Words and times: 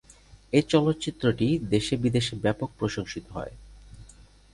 এ 0.53 0.59
চলচ্চিত্রটি 0.69 1.47
দেশে-বিদেশে 1.69 2.33
ব্যাপক 2.35 2.69
প্রশংসিত 2.79 3.25
হয়। 3.31 3.53